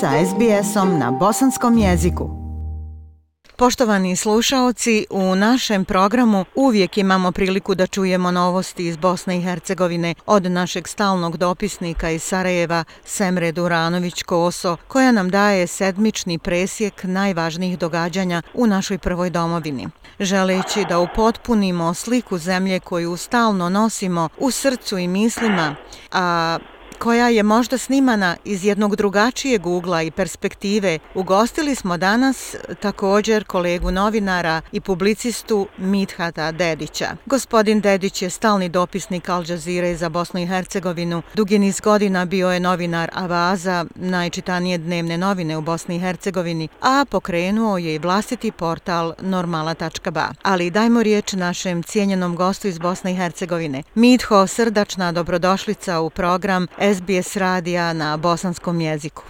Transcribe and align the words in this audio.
sa 0.00 0.10
SBS-om 0.26 0.98
na 0.98 1.10
bosanskom 1.10 1.78
jeziku. 1.78 2.30
Poštovani 3.56 4.16
slušaoci, 4.16 5.06
u 5.10 5.34
našem 5.34 5.84
programu 5.84 6.44
uvijek 6.54 6.98
imamo 6.98 7.32
priliku 7.32 7.74
da 7.74 7.86
čujemo 7.86 8.30
novosti 8.30 8.86
iz 8.86 8.96
Bosne 8.96 9.38
i 9.38 9.42
Hercegovine 9.42 10.14
od 10.26 10.42
našeg 10.42 10.88
stalnog 10.88 11.36
dopisnika 11.36 12.10
iz 12.10 12.22
Sarajeva, 12.22 12.84
Semre 13.04 13.52
Duranović-Koso, 13.52 14.76
koja 14.88 15.12
nam 15.12 15.30
daje 15.30 15.66
sedmični 15.66 16.38
presjek 16.38 17.04
najvažnijih 17.04 17.78
događanja 17.78 18.42
u 18.54 18.66
našoj 18.66 18.98
prvoj 18.98 19.30
domovini. 19.30 19.88
Želeći 20.20 20.84
da 20.88 20.98
upotpunimo 20.98 21.94
sliku 21.94 22.38
zemlje 22.38 22.80
koju 22.80 23.16
stalno 23.16 23.68
nosimo 23.68 24.28
u 24.38 24.50
srcu 24.50 24.98
i 24.98 25.08
mislima, 25.08 25.76
a 26.12 26.58
koja 26.98 27.28
je 27.28 27.42
možda 27.42 27.78
snimana 27.78 28.36
iz 28.44 28.64
jednog 28.64 28.96
drugačijeg 28.96 29.66
ugla 29.66 30.02
i 30.02 30.10
perspektive, 30.10 30.98
ugostili 31.14 31.74
smo 31.74 31.96
danas 31.96 32.54
također 32.80 33.44
kolegu 33.44 33.90
novinara 33.90 34.60
i 34.72 34.80
publicistu 34.80 35.66
Mithata 35.78 36.52
Dedića. 36.52 37.16
Gospodin 37.26 37.80
Dedić 37.80 38.22
je 38.22 38.30
stalni 38.30 38.68
dopisnik 38.68 39.28
Al 39.28 39.44
Jazeera 39.50 39.96
za 39.96 40.08
Bosnu 40.08 40.40
i 40.40 40.46
Hercegovinu. 40.46 41.22
Dugi 41.34 41.58
niz 41.58 41.80
godina 41.80 42.24
bio 42.24 42.50
je 42.50 42.60
novinar 42.60 43.10
Avaza, 43.14 43.84
najčitanije 43.94 44.78
dnevne 44.78 45.18
novine 45.18 45.56
u 45.56 45.60
Bosni 45.60 45.96
i 45.96 46.00
Hercegovini, 46.00 46.68
a 46.80 47.04
pokrenuo 47.10 47.78
je 47.78 47.94
i 47.94 47.98
vlastiti 47.98 48.52
portal 48.52 49.14
normala.ba. 49.20 50.28
Ali 50.42 50.70
dajmo 50.70 51.02
riječ 51.02 51.32
našem 51.32 51.82
cijenjenom 51.82 52.36
gostu 52.36 52.68
iz 52.68 52.78
Bosne 52.78 53.12
i 53.12 53.16
Hercegovine. 53.16 53.82
Mitho, 53.94 54.46
srdačna 54.46 55.12
dobrodošlica 55.12 56.00
u 56.00 56.10
program 56.10 56.66
SBS 56.94 57.36
radija 57.36 57.92
na 57.92 58.16
bosanskom 58.16 58.80
jeziku. 58.80 59.22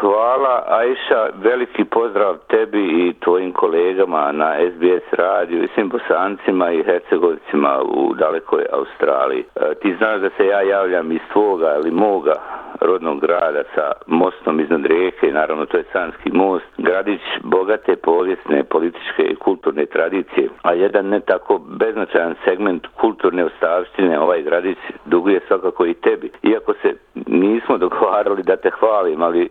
Hvala 0.00 0.64
Ajša, 0.68 1.28
veliki 1.42 1.84
pozdrav 1.84 2.36
tebi 2.48 2.84
i 3.08 3.14
tvojim 3.24 3.52
kolegama 3.52 4.32
na 4.32 4.54
SBS 4.70 5.12
radiju 5.12 5.64
i 5.64 5.68
svim 5.74 5.88
bosancima 5.88 6.70
i 6.70 6.82
hercegovicima 6.82 7.82
u 7.82 8.14
dalekoj 8.14 8.64
Australiji. 8.72 9.44
E, 9.56 9.74
ti 9.82 9.94
znaš 9.98 10.20
da 10.20 10.30
se 10.36 10.46
ja 10.46 10.60
javljam 10.62 11.12
iz 11.12 11.20
tvoga 11.32 11.76
ili 11.78 11.90
moga 11.90 12.34
rodnog 12.80 13.20
grada 13.20 13.62
sa 13.74 13.92
mostom 14.06 14.60
iznad 14.60 14.86
rijeke, 14.86 15.32
naravno 15.32 15.66
to 15.66 15.76
je 15.76 15.84
Sanski 15.92 16.30
most, 16.32 16.66
gradić 16.78 17.20
bogate 17.42 17.96
povijesne, 17.96 18.64
političke 18.64 19.22
i 19.22 19.36
kulturne 19.36 19.86
tradicije, 19.86 20.48
a 20.62 20.72
jedan 20.72 21.06
ne 21.08 21.20
tako 21.20 21.58
beznačajan 21.58 22.34
segment 22.44 22.86
kulturne 23.00 23.44
ostavštine, 23.44 24.20
ovaj 24.20 24.42
gradić 24.42 24.78
duguje 25.04 25.40
svakako 25.48 25.86
i 25.86 25.94
tebi. 25.94 26.30
Iako 26.42 26.74
se 26.82 26.94
nismo 27.28 27.78
dogovarali 27.78 28.42
da 28.42 28.56
te 28.56 28.70
hvalim, 28.70 29.22
ali 29.22 29.48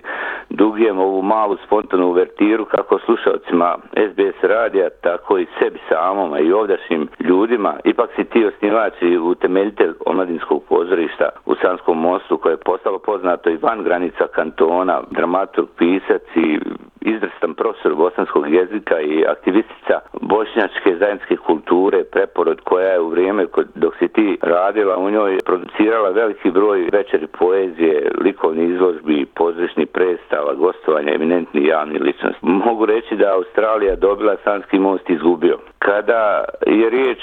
dugujem 0.49 0.99
ovu 0.99 1.21
malu 1.21 1.57
spontanu 1.65 2.07
uvertiru 2.07 2.65
kako 2.65 2.99
slušalcima 2.99 3.75
SBS 3.91 4.43
radija, 4.43 4.89
tako 5.01 5.37
i 5.37 5.47
sebi 5.59 5.79
samom, 5.89 6.33
a 6.33 6.39
i 6.39 6.51
ovdašnjim 6.51 7.07
ljudima. 7.19 7.73
Ipak 7.83 8.09
si 8.15 8.23
ti 8.23 8.45
osnivač 8.45 8.93
i 9.01 9.17
utemeljitelj 9.17 9.93
omladinskog 10.05 10.63
pozorišta 10.69 11.29
u 11.45 11.55
Sanskom 11.55 11.99
mostu 11.99 12.37
koje 12.37 12.53
je 12.53 12.65
postalo 12.65 12.99
poznato 12.99 13.49
i 13.49 13.57
van 13.61 13.83
granica 13.83 14.27
kantona, 14.35 15.01
dramaturg, 15.11 15.67
pisac 15.77 16.21
i 16.35 16.59
izvrstan 17.01 17.53
profesor 17.53 17.95
bosanskog 17.95 18.53
jezika 18.53 18.99
i 18.99 19.25
aktivistica 19.25 19.99
bošnjačke 20.21 20.95
zajedničke 20.99 21.35
kulture, 21.35 22.03
preporod 22.03 22.61
koja 22.61 22.87
je 22.87 22.99
u 22.99 23.09
vrijeme 23.09 23.45
dok 23.75 23.95
si 23.99 24.07
ti 24.07 24.37
radila 24.41 24.97
u 24.97 25.09
njoj 25.09 25.37
producirala 25.45 26.09
veliki 26.09 26.51
broj 26.51 26.89
večeri 26.91 27.27
poezije, 27.27 28.11
likovni 28.21 28.65
izložbi, 28.73 29.25
pozrišni 29.35 29.85
predstava, 29.85 30.53
gostovanja, 30.53 31.13
eminentni 31.13 31.65
javni 31.65 31.99
ličnost. 31.99 32.37
Mogu 32.41 32.85
reći 32.85 33.15
da 33.15 33.33
Australija 33.35 33.95
dobila 33.95 34.35
Sanski 34.43 34.79
most 34.79 35.09
izgubio. 35.09 35.57
Kada 35.79 36.45
je 36.67 36.89
riječ 36.89 37.19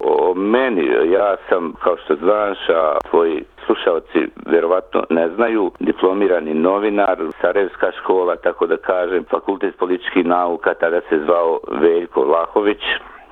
o 0.00 0.34
meni, 0.34 0.86
ja 1.12 1.36
sam, 1.48 1.72
kao 1.82 1.96
što 1.96 2.14
znaš, 2.14 2.58
a 2.68 2.98
tvoji 3.10 3.44
slušalci 3.72 4.30
vjerovatno 4.46 5.04
ne 5.10 5.28
znaju, 5.28 5.70
diplomirani 5.80 6.54
novinar, 6.54 7.18
Sarajevska 7.40 7.90
škola, 8.00 8.36
tako 8.36 8.66
da 8.66 8.76
kažem, 8.76 9.24
fakultet 9.30 9.76
političkih 9.78 10.26
nauka, 10.26 10.74
tada 10.74 11.00
se 11.08 11.18
zvao 11.24 11.60
Veljko 11.68 12.24
Lahović, 12.24 12.82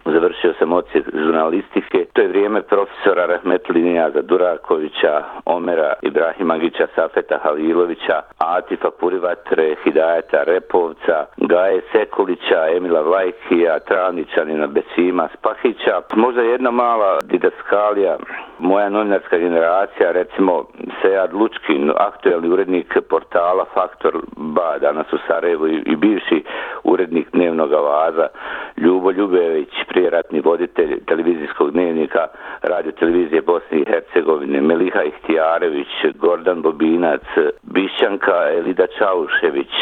završio 0.04 0.52
sam 0.58 0.72
ocijek 0.72 1.04
žurnalistike. 1.14 2.04
To 2.12 2.20
je 2.20 2.28
vrijeme 2.28 2.62
profesora 2.62 3.26
Rahmetlinija 3.26 4.10
Durakovića, 4.10 5.22
Omera 5.44 5.92
Ibrahimagića, 6.02 6.86
Safeta 6.94 7.38
Halilovića, 7.42 8.20
Atifa 8.38 8.90
Purivatre, 9.00 9.74
Hidajeta 9.84 10.42
Repovca, 10.44 11.26
Gaje 11.36 11.80
Sekulića, 11.92 12.66
Emila 12.76 13.00
Vlajkija, 13.00 13.78
Travničanina 13.78 14.66
Becima, 14.66 15.28
Spahića. 15.38 16.00
Možda 16.14 16.42
jedna 16.42 16.70
mala 16.70 17.18
didaskalija, 17.22 18.16
moja 18.58 18.88
novinarska 18.88 19.38
generacija, 19.38 20.12
recimo 20.12 20.64
Sejad 21.02 21.34
Lučkin, 21.34 21.92
aktuelni 21.96 22.48
urednik 22.48 22.96
portala 23.10 23.64
Faktor 23.74 24.20
Ba, 24.36 24.78
danas 24.78 25.12
u 25.12 25.18
Sarajevu 25.26 25.68
i 25.68 25.96
bivši 25.96 26.44
urednik 26.84 27.28
dnevnog 27.32 27.70
vaza, 27.70 28.28
Ljubo 28.76 29.10
Ljubević, 29.10 29.72
prije 29.88 29.99
ratni 30.08 30.40
voditelj 30.40 31.04
televizijskog 31.06 31.70
dnevnika 31.70 32.26
radio 32.62 32.92
televizije 32.92 33.42
Bosne 33.42 33.78
i 33.78 33.84
Hercegovine, 33.84 34.60
Meliha 34.60 35.02
Ihtijarević, 35.02 35.88
Gordan 36.14 36.62
Bobinac, 36.62 37.22
Bišćanka 37.62 38.50
Elida 38.58 38.86
Čaušević, 38.98 39.72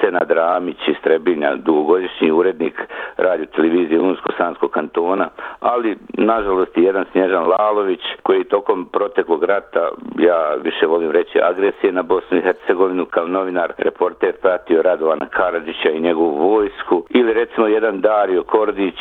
Senad 0.00 0.30
Ramić 0.30 0.88
iz 0.88 0.96
Trebinja, 1.02 1.54
dugogodišnji 1.56 2.30
urednik 2.30 2.80
radio 3.16 3.46
televizije 3.46 4.00
Unsko-Sanskog 4.00 4.70
kantona, 4.70 5.28
ali 5.60 5.96
nažalost 6.08 6.78
i 6.78 6.82
jedan 6.82 7.04
Snježan 7.12 7.46
Lalović 7.46 8.00
koji 8.22 8.44
tokom 8.44 8.88
proteklog 8.92 9.44
rata, 9.44 9.88
ja 10.18 10.54
više 10.62 10.86
volim 10.86 11.10
reći 11.10 11.40
agresije 11.42 11.92
na 11.92 12.02
Bosnu 12.02 12.38
i 12.38 12.42
Hercegovinu 12.42 13.04
kao 13.04 13.26
novinar, 13.26 13.72
reporter 13.78 14.32
pratio 14.42 14.82
Radovana 14.82 15.26
Karadžića 15.26 15.90
i 15.90 16.00
njegovu 16.00 16.48
vojsku 16.50 17.04
ili 17.10 17.32
recimo 17.32 17.66
jedan 17.66 18.00
Dario 18.00 18.42
Kordić, 18.42 18.98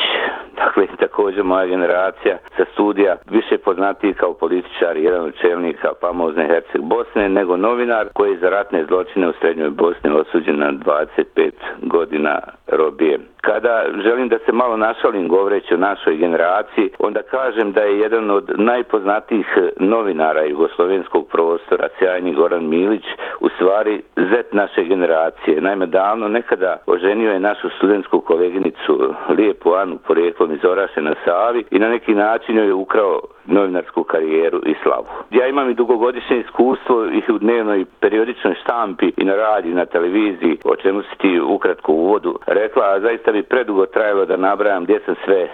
dakle 0.55 0.87
također 0.99 1.43
moja 1.43 1.65
generacija 1.65 2.37
sa 2.57 2.65
studija 2.73 3.15
više 3.29 3.57
poznati 3.57 4.13
kao 4.13 4.33
političar 4.33 4.97
jedan 4.97 5.21
od 5.25 5.33
čelnika 5.41 5.89
famozne 6.01 6.47
Herceg 6.47 6.81
Bosne 6.81 7.29
nego 7.29 7.57
novinar 7.57 8.07
koji 8.13 8.31
je 8.31 8.37
za 8.39 8.49
ratne 8.49 8.85
zločine 8.85 9.29
u 9.29 9.33
Srednjoj 9.41 9.69
Bosni 9.69 10.09
osuđen 10.09 10.59
na 10.59 10.71
25 10.71 11.51
godina 11.81 12.39
robije. 12.67 13.19
Kada 13.49 13.85
želim 14.03 14.29
da 14.29 14.37
se 14.45 14.51
malo 14.51 14.77
našalim 14.77 15.27
govoreći 15.27 15.73
o 15.73 15.77
našoj 15.77 16.17
generaciji, 16.17 16.89
onda 16.99 17.21
kažem 17.21 17.71
da 17.71 17.81
je 17.81 17.99
jedan 17.99 18.31
od 18.31 18.51
najpoznatijih 18.57 19.47
eh, 19.57 19.69
novinara 19.79 20.43
jugoslovenskog 20.43 21.27
prostora, 21.27 21.87
sjajni 21.99 22.33
Goran 22.33 22.65
Milić, 22.69 23.05
u 23.39 23.49
stvari 23.49 24.01
zet 24.15 24.53
naše 24.53 24.83
generacije. 24.83 25.61
Naime, 25.61 25.85
davno 25.85 26.27
nekada 26.27 26.77
oženio 26.85 27.31
je 27.31 27.39
našu 27.39 27.69
studentsku 27.77 28.19
koleginicu 28.19 28.93
eh, 29.01 29.33
Lijepu 29.33 29.73
Anu 29.73 29.97
porijeklom 30.07 30.51
iz 30.51 30.65
Oraše 30.65 31.01
na 31.01 31.15
Savi 31.25 31.63
i 31.71 31.79
na 31.79 31.89
neki 31.89 32.13
način 32.13 32.57
joj 32.57 32.67
je 32.67 32.73
ukrao 32.73 33.19
novinarsku 33.45 34.03
karijeru 34.03 34.61
i 34.65 34.75
slavu. 34.83 35.05
Ja 35.31 35.47
imam 35.47 35.69
i 35.69 35.73
dugogodišnje 35.73 36.39
iskustvo 36.39 37.05
i 37.05 37.31
u 37.31 37.37
dnevnoj 37.37 37.85
periodičnoj 37.99 38.55
štampi 38.63 39.11
i 39.17 39.25
na 39.25 39.35
radiju, 39.35 39.75
na 39.75 39.85
televiziji, 39.85 40.57
o 40.65 40.75
čemu 40.75 41.01
si 41.01 41.17
ti 41.17 41.39
ukratko 41.39 41.91
u 41.93 41.95
uvodu 41.95 42.39
rekla, 42.47 42.83
a 42.85 42.99
zaista 42.99 43.32
bi 43.33 43.43
predugo 43.43 43.85
trajalo 43.85 44.25
da 44.25 44.37
nabrajam 44.37 44.83
gdje 44.83 44.99
sam 45.05 45.15
sve 45.25 45.41
e, 45.41 45.49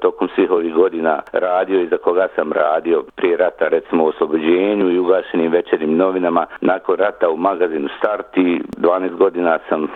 tokom 0.00 0.28
svih 0.34 0.50
ovih 0.50 0.74
godina 0.74 1.20
radio 1.32 1.80
i 1.80 1.88
za 1.88 1.96
koga 1.96 2.28
sam 2.36 2.52
radio 2.52 3.04
prije 3.16 3.36
rata, 3.36 3.68
recimo 3.68 4.04
u 4.04 4.08
oslobođenju 4.08 4.90
i 4.90 4.98
ugašenim 4.98 5.52
večernim 5.52 5.96
novinama. 5.96 6.46
Nakon 6.60 6.96
rata 6.96 7.30
u 7.30 7.36
magazinu 7.36 7.88
Starti, 7.98 8.62
12 8.76 9.16
godina 9.16 9.58
sam 9.68 9.86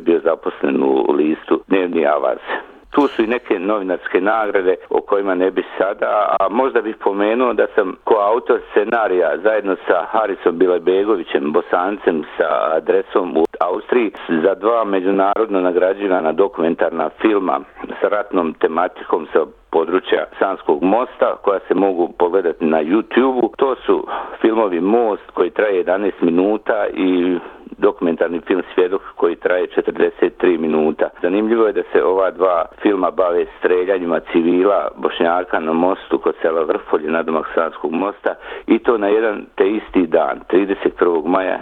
bio 0.00 0.20
zaposlen 0.24 0.82
u 0.82 1.12
listu 1.12 1.60
Dnevni 1.68 2.06
Avaz. 2.06 2.71
Tu 2.94 3.08
su 3.08 3.22
i 3.22 3.26
neke 3.26 3.58
novinarske 3.58 4.20
nagrade 4.20 4.76
o 4.90 5.00
kojima 5.00 5.34
ne 5.34 5.50
bi 5.50 5.62
sada, 5.78 6.36
a 6.40 6.48
možda 6.48 6.82
bih 6.82 6.96
pomenuo 7.04 7.52
da 7.52 7.66
sam 7.74 7.96
ko 8.04 8.14
autor 8.14 8.60
scenarija 8.70 9.38
zajedno 9.42 9.76
sa 9.86 10.06
Harisom 10.10 10.58
Bilebegovićem, 10.58 11.52
bosancem 11.52 12.24
sa 12.36 12.48
adresom 12.76 13.36
u 13.36 13.44
Austriji 13.60 14.12
za 14.28 14.54
dva 14.54 14.84
međunarodno 14.84 15.60
nagrađivana 15.60 16.32
dokumentarna 16.32 17.10
filma 17.20 17.60
sa 18.00 18.08
ratnom 18.08 18.54
tematikom 18.54 19.26
sa 19.32 19.40
područja 19.70 20.24
Sanskog 20.38 20.82
mosta 20.82 21.36
koja 21.42 21.60
se 21.68 21.74
mogu 21.74 22.12
pogledati 22.18 22.64
na 22.64 22.82
YouTube-u. 22.82 23.52
To 23.56 23.74
su 23.86 24.06
filmovi 24.40 24.80
Most 24.80 25.30
koji 25.34 25.50
traje 25.50 25.84
11 25.84 26.12
minuta 26.20 26.86
i 26.94 27.38
dokumentarni 27.78 28.40
film 28.40 28.62
Svjedok 28.74 29.02
koji 29.16 29.36
traje 29.36 29.66
43 29.76 30.58
minuta. 30.58 31.08
Zanimljivo 31.22 31.66
je 31.66 31.72
da 31.72 31.82
se 31.92 32.04
ova 32.04 32.30
dva 32.30 32.64
filma 32.82 33.10
bave 33.10 33.46
streljanjima 33.58 34.20
civila 34.32 34.88
Bošnjaka 34.96 35.60
na 35.60 35.72
mostu 35.72 36.18
kod 36.18 36.34
sela 36.42 36.62
Vrfolje 36.62 37.10
na 37.10 37.22
Domaksanskog 37.22 37.92
mosta 37.92 38.34
i 38.66 38.78
to 38.78 38.98
na 38.98 39.08
jedan 39.08 39.46
te 39.56 39.70
isti 39.70 40.06
dan, 40.06 40.40
31. 40.50 41.26
maja 41.26 41.58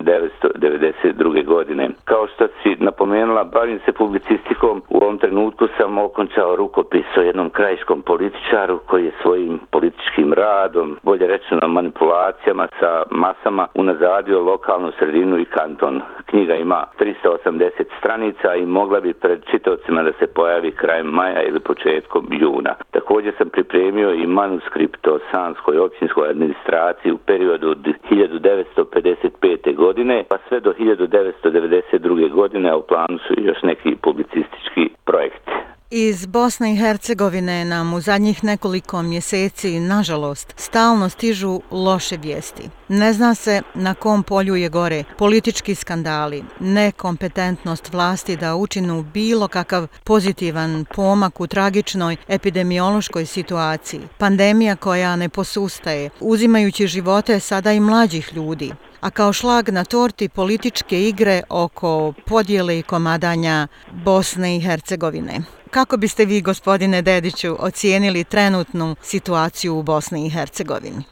1992. 0.00 1.44
godine. 1.44 1.88
Kao 2.04 2.26
što 2.34 2.46
si 2.62 2.76
napomenula, 2.78 3.44
bavim 3.44 3.80
se 3.84 3.92
publicistikom. 3.92 4.82
U 4.88 4.96
ovom 5.04 5.18
trenutku 5.18 5.68
sam 5.78 5.98
okončao 5.98 6.56
rukopis 6.56 7.06
o 7.16 7.20
jednom 7.20 7.50
krajiškom 7.50 8.02
političaru 8.02 8.78
koji 8.86 9.04
je 9.04 9.12
svojim 9.22 9.60
političkim 9.70 10.32
radom, 10.32 10.96
bolje 11.02 11.26
rečeno 11.26 11.68
manipulacijama 11.68 12.68
sa 12.80 13.02
masama, 13.10 13.66
unazadio 13.74 14.40
lokalnu 14.40 14.92
sredinu 14.98 15.38
i 15.38 15.44
kanton. 15.44 16.00
Knjiga 16.26 16.54
ima 16.54 16.84
380 16.98 17.70
stranica 17.98 18.54
i 18.54 18.66
mogla 18.66 19.00
bi 19.00 19.12
pred 19.12 19.40
čitavcima 19.50 20.02
da 20.02 20.12
se 20.12 20.26
pojavi 20.26 20.70
krajem 20.70 21.06
maja 21.06 21.42
ili 21.42 21.60
početkom 21.60 22.26
juna. 22.30 22.74
Također 22.90 23.32
sam 23.38 23.48
pripremio 23.48 24.14
i 24.14 24.26
manuskript 24.26 25.06
o 25.06 25.18
Sanskoj 25.30 25.78
općinskoj 25.78 26.28
administraciji 26.28 27.12
u 27.12 27.18
periodu 27.18 27.70
od 27.70 27.78
1955. 28.10 29.74
godine 29.76 29.89
godine 29.90 30.24
pa 30.28 30.38
sve 30.48 30.60
do 30.60 30.72
1992. 30.72 32.32
godine, 32.32 32.70
a 32.70 32.76
u 32.76 32.82
planu 32.82 33.18
su 33.26 33.34
još 33.38 33.62
neki 33.62 33.96
publicistički 34.02 34.84
projekti. 35.04 35.50
Iz 35.90 36.26
Bosne 36.26 36.72
i 36.72 36.76
Hercegovine 36.76 37.64
nam 37.64 37.94
u 37.94 38.00
zadnjih 38.00 38.44
nekoliko 38.44 39.02
mjeseci, 39.02 39.80
nažalost, 39.80 40.54
stalno 40.56 41.08
stižu 41.08 41.60
loše 41.70 42.16
vijesti. 42.22 42.62
Ne 42.88 43.12
zna 43.12 43.34
se 43.34 43.62
na 43.74 43.94
kom 43.94 44.22
polju 44.22 44.54
je 44.54 44.68
gore 44.68 45.04
politički 45.18 45.74
skandali, 45.74 46.44
nekompetentnost 46.60 47.92
vlasti 47.92 48.36
da 48.36 48.56
učinu 48.56 49.04
bilo 49.14 49.48
kakav 49.48 49.86
pozitivan 50.04 50.84
pomak 50.96 51.40
u 51.40 51.46
tragičnoj 51.46 52.16
epidemiološkoj 52.28 53.26
situaciji, 53.26 54.00
pandemija 54.18 54.76
koja 54.76 55.16
ne 55.16 55.28
posustaje, 55.28 56.10
uzimajući 56.20 56.86
živote 56.86 57.40
sada 57.40 57.72
i 57.72 57.80
mlađih 57.80 58.32
ljudi, 58.36 58.70
a 59.00 59.10
kao 59.10 59.32
šlag 59.32 59.68
na 59.68 59.84
torti 59.84 60.28
političke 60.28 61.08
igre 61.08 61.42
oko 61.48 62.12
podjele 62.26 62.78
i 62.78 62.82
komadanja 62.82 63.68
Bosne 63.92 64.56
i 64.56 64.60
Hercegovine. 64.60 65.40
Kako 65.70 65.96
biste 65.96 66.24
vi, 66.24 66.40
gospodine 66.40 67.02
Dediću, 67.02 67.56
ocijenili 67.58 68.24
trenutnu 68.24 68.96
situaciju 69.02 69.78
u 69.78 69.82
Bosni 69.82 70.26
i 70.26 70.30
Hercegovini? 70.30 71.02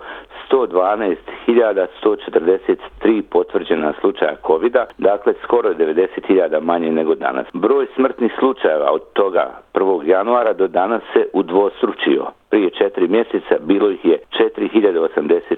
112.143 0.50 3.22
potvrđena 3.31 3.92
slučaja 4.00 4.36
covid 4.46 4.76
dakle 4.98 5.34
skoro 5.42 5.75
90.000 5.75 6.60
manje 6.60 6.92
nego 6.92 7.14
danas. 7.14 7.46
Broj 7.52 7.86
smrtnih 7.94 8.32
slučajeva 8.38 8.92
od 8.92 9.02
toga 9.12 9.50
1. 9.75 10.08
januara 10.08 10.52
do 10.52 10.69
danas 10.69 11.02
se 11.12 11.26
udvostručio. 11.32 12.26
Prije 12.50 12.70
četiri 12.70 13.08
mjeseca 13.08 13.58
bilo 13.60 13.90
ih 13.90 14.04
je 14.04 14.19
4086. 14.40 15.56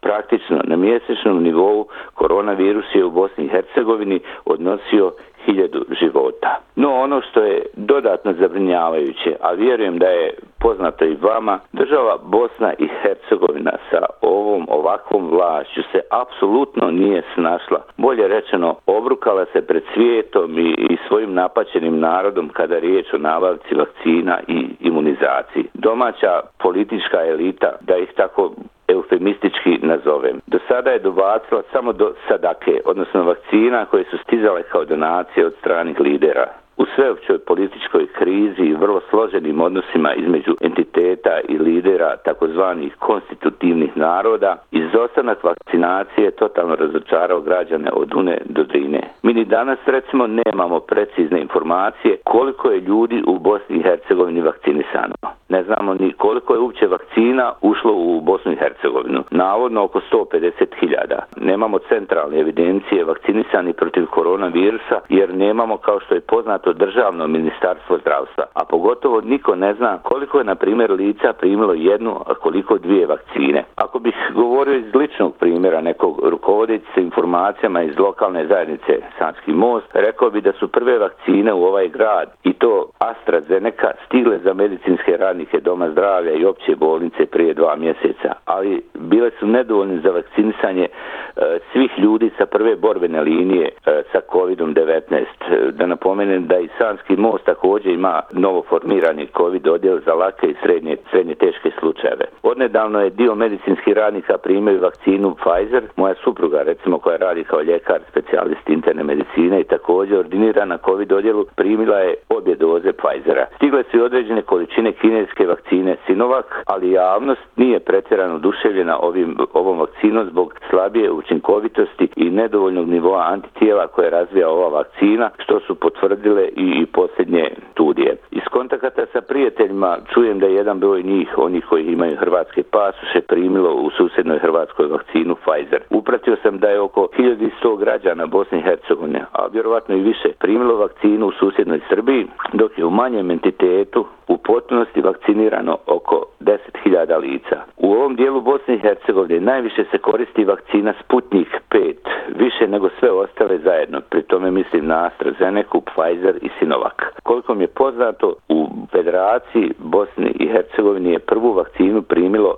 Praktično 0.00 0.60
na 0.64 0.76
mjesečnom 0.76 1.42
nivou 1.42 1.86
koronavirus 2.14 2.84
je 2.94 3.04
u 3.04 3.10
Bosni 3.10 3.44
i 3.44 3.48
Hercegovini 3.48 4.20
odnosio 4.44 5.12
hiljadu 5.46 5.84
života. 6.00 6.60
No 6.76 6.94
ono 6.94 7.20
što 7.20 7.42
je 7.42 7.62
dodatno 7.76 8.32
zabrinjavajuće, 8.32 9.36
a 9.40 9.52
vjerujem 9.52 9.98
da 9.98 10.06
je 10.06 10.34
poznato 10.58 11.04
i 11.04 11.16
vama, 11.20 11.58
država 11.72 12.16
Bosna 12.22 12.72
i 12.78 12.88
Hercegovina 13.02 13.72
sa 13.90 14.00
ovom 14.20 14.66
ovakvom 14.68 15.30
vlašću 15.30 15.82
se 15.92 16.00
apsolutno 16.10 16.90
nije 16.90 17.22
snašla. 17.34 17.80
Bolje 17.96 18.28
rečeno, 18.28 18.76
obrukala 18.86 19.44
se 19.52 19.66
pred 19.66 19.82
svijetom 19.94 20.58
i, 20.58 20.70
i 20.90 20.96
svojim 21.08 21.34
napaćenim 21.34 22.00
narodom 22.00 22.48
kada 22.48 22.78
riječ 22.78 23.06
o 23.14 23.18
nabavci 23.18 23.74
vakcina 23.74 24.38
i 24.48 24.68
imunizaciji. 24.80 25.64
Domaća 25.74 26.40
politička 26.58 27.26
elita, 27.26 27.72
da 27.80 27.96
ih 27.96 28.12
tako 28.16 28.52
eufemistički 28.88 29.78
nazovem. 29.82 30.40
Do 30.46 30.58
sada 30.68 30.90
je 30.90 30.98
dobacila 30.98 31.62
samo 31.72 31.92
do 31.92 32.14
sadake, 32.28 32.80
odnosno 32.84 33.22
vakcina 33.22 33.84
koje 33.84 34.04
su 34.04 34.18
stizale 34.18 34.62
kao 34.62 34.84
donacije 34.84 35.46
od 35.46 35.54
stranih 35.60 36.00
lidera 36.00 36.65
u 36.76 36.84
sveopćoj 36.94 37.38
političkoj 37.38 38.06
krizi 38.06 38.62
i 38.62 38.74
vrlo 38.74 39.00
složenim 39.10 39.60
odnosima 39.60 40.14
između 40.14 40.56
entiteta 40.60 41.40
i 41.48 41.58
lidera 41.58 42.16
takozvanih 42.16 42.96
konstitutivnih 42.98 43.96
naroda, 43.96 44.56
izostanak 44.70 45.44
vakcinacije 45.44 46.30
totalno 46.30 46.74
razočarao 46.74 47.40
građane 47.40 47.90
od 47.92 48.14
Une 48.14 48.38
do 48.44 48.62
Drine. 48.64 49.00
Mi 49.22 49.32
ni 49.32 49.44
danas 49.44 49.78
recimo 49.86 50.26
nemamo 50.26 50.80
precizne 50.80 51.40
informacije 51.40 52.16
koliko 52.24 52.70
je 52.70 52.80
ljudi 52.80 53.22
u 53.26 53.38
Bosni 53.38 53.76
i 53.76 53.82
Hercegovini 53.82 54.40
vakcinisano. 54.40 55.14
Ne 55.48 55.62
znamo 55.62 55.94
ni 55.94 56.12
koliko 56.12 56.54
je 56.54 56.60
uopće 56.60 56.86
vakcina 56.86 57.52
ušlo 57.60 57.92
u 57.96 58.20
Bosnu 58.20 58.52
i 58.52 58.56
Hercegovinu. 58.56 59.22
Navodno 59.30 59.84
oko 59.84 60.00
150.000. 60.12 61.18
Nemamo 61.36 61.78
centralne 61.78 62.40
evidencije 62.40 63.04
vakcinisani 63.04 63.72
protiv 63.72 64.06
koronavirusa 64.06 65.00
jer 65.08 65.34
nemamo 65.34 65.76
kao 65.76 66.00
što 66.00 66.14
je 66.14 66.20
poznato 66.20 66.65
to 66.66 66.72
državno 66.72 67.26
ministarstvo 67.26 67.98
zdravstva, 67.98 68.44
a 68.54 68.64
pogotovo 68.64 69.20
niko 69.20 69.54
ne 69.54 69.74
zna 69.74 69.98
koliko 70.02 70.38
je, 70.38 70.44
na 70.44 70.54
primjer, 70.54 70.90
lica 70.90 71.32
primilo 71.32 71.74
jednu, 71.74 72.14
a 72.26 72.34
koliko 72.34 72.78
dvije 72.78 73.06
vakcine. 73.06 73.64
Ako 73.76 73.98
bih 73.98 74.14
govorio 74.34 74.74
iz 74.74 74.94
ličnog 74.94 75.36
primjera 75.40 75.80
nekog 75.80 76.20
rukovoditi 76.22 77.00
informacijama 77.00 77.82
iz 77.82 77.98
lokalne 77.98 78.46
zajednice 78.46 78.92
Sanski 79.18 79.52
most, 79.52 79.86
rekao 79.92 80.30
bi 80.30 80.40
da 80.40 80.52
su 80.52 80.68
prve 80.68 80.98
vakcine 80.98 81.52
u 81.52 81.64
ovaj 81.64 81.88
grad 81.88 82.28
i 82.44 82.52
to 82.52 82.90
AstraZeneca 82.98 83.90
stigle 84.06 84.38
za 84.38 84.54
medicinske 84.54 85.16
radnike 85.16 85.60
Doma 85.60 85.90
zdravlja 85.90 86.32
i 86.32 86.44
opće 86.44 86.76
bolnice 86.76 87.26
prije 87.26 87.54
dva 87.54 87.76
mjeseca, 87.76 88.32
ali 88.44 88.82
bile 88.94 89.30
su 89.38 89.46
nedovoljne 89.46 90.00
za 90.00 90.10
vakcinisanje 90.10 90.86
e, 90.86 91.58
svih 91.72 91.90
ljudi 91.98 92.30
sa 92.38 92.46
prve 92.46 92.76
borbene 92.76 93.20
linije 93.20 93.68
e, 93.68 94.02
sa 94.12 94.20
COVID-19. 94.32 95.24
Da 95.70 95.86
napomenem 95.86 96.46
da 96.46 96.55
da 96.56 96.60
i 96.62 96.68
Sanski 96.78 97.16
most 97.16 97.44
također 97.44 97.92
ima 97.92 98.22
novo 98.32 98.62
formirani 98.68 99.26
COVID 99.36 99.68
odjel 99.68 99.98
za 100.06 100.14
lake 100.14 100.46
i 100.46 100.54
srednje, 100.62 100.96
srednje 101.10 101.34
teške 101.34 101.70
slučajeve. 101.80 102.24
Odnedavno 102.42 103.00
je 103.00 103.10
dio 103.10 103.34
medicinskih 103.34 103.94
radnika 103.94 104.38
primio 104.38 104.80
vakcinu 104.80 105.34
Pfizer. 105.34 105.82
Moja 105.96 106.14
supruga, 106.24 106.62
recimo, 106.62 106.98
koja 106.98 107.16
radi 107.16 107.44
kao 107.44 107.62
ljekar, 107.62 108.00
specijalist 108.10 108.68
interne 108.68 109.02
medicine 109.02 109.60
i 109.60 109.64
također 109.64 110.18
ordinirana 110.18 110.78
COVID 110.78 111.12
odjelu, 111.12 111.44
primila 111.56 111.98
je 111.98 112.14
obje 112.28 112.54
doze 112.54 112.92
Pfizera. 112.92 113.46
Stigle 113.56 113.82
su 113.90 113.96
i 113.96 114.00
određene 114.00 114.42
količine 114.42 114.92
kineske 114.92 115.46
vakcine 115.46 115.96
Sinovac, 116.06 116.46
ali 116.66 116.90
javnost 116.90 117.40
nije 117.56 117.80
pretjerano 117.80 118.34
oduševljena 118.34 118.98
ovim, 118.98 119.36
ovom 119.52 119.78
vakcinom 119.78 120.26
zbog 120.30 120.54
slabije 120.70 121.10
učinkovitosti 121.10 122.08
i 122.16 122.30
nedovoljnog 122.30 122.88
nivoa 122.88 123.26
antitijela 123.32 123.86
koje 123.86 124.10
razvija 124.10 124.48
ova 124.48 124.68
vakcina, 124.68 125.30
što 125.38 125.60
su 125.60 125.74
potvrdile 125.74 126.45
i 126.56 126.86
posljednje 126.86 127.50
studije. 127.72 128.16
Iz 128.30 128.42
kontakata 128.50 129.06
sa 129.12 129.20
prijateljima 129.20 129.98
čujem 130.14 130.38
da 130.38 130.46
je 130.46 130.54
jedan 130.54 130.80
broj 130.80 131.02
njih, 131.02 131.38
oni 131.38 131.60
koji 131.60 131.84
imaju 131.86 132.16
hrvatske 132.16 132.62
pasuše, 132.62 133.20
primilo 133.20 133.74
u 133.74 133.90
susjednoj 133.90 134.38
hrvatskoj 134.38 134.86
vakcinu 134.86 135.34
Pfizer. 135.34 135.80
Upratio 135.90 136.36
sam 136.42 136.58
da 136.58 136.68
je 136.68 136.80
oko 136.80 137.08
1100 137.18 137.78
građana 137.78 138.26
Bosne 138.26 138.58
i 138.58 138.62
Hercegovine, 138.62 139.24
a 139.32 139.46
vjerovatno 139.52 139.96
i 139.96 140.02
više, 140.02 140.28
primilo 140.38 140.76
vakcinu 140.76 141.26
u 141.26 141.32
susjednoj 141.32 141.80
Srbiji, 141.88 142.26
dok 142.52 142.78
je 142.78 142.84
u 142.84 142.90
manjem 142.90 143.30
entitetu 143.30 144.06
u 144.28 144.36
potpunosti 144.36 145.00
vakcinirano 145.00 145.78
oko 145.86 146.24
10.000 146.40 147.20
lica. 147.20 147.56
U 147.76 147.92
ovom 147.92 148.16
dijelu 148.16 148.40
Bosne 148.40 148.74
i 148.74 148.78
Hercegovine 148.78 149.40
najviše 149.40 149.84
se 149.90 149.98
koristi 149.98 150.44
vakcina 150.44 150.94
Sputnik 151.04 151.48
5, 151.70 151.94
više 152.38 152.68
nego 152.68 152.88
sve 153.00 153.10
ostale 153.10 153.58
zajedno, 153.58 154.00
pri 154.10 154.22
tome 154.22 154.50
mislim 154.50 154.86
na 154.86 155.06
AstraZeneca, 155.06 155.46
Pfizer 155.86 156.35
i 156.42 156.48
Sinovac. 156.58 156.96
Koliko 157.22 157.54
mi 157.54 157.64
je 157.64 157.68
poznato, 157.68 158.34
u 158.48 158.66
Federaciji 158.92 159.72
Bosne 159.78 160.30
i 160.30 160.48
Hercegovine 160.48 161.10
je 161.10 161.18
prvu 161.18 161.52
vakcinu 161.52 162.02
primilo 162.02 162.55